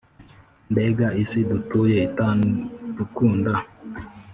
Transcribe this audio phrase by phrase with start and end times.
[0.71, 3.53] mbega isi dutuye itadukunda!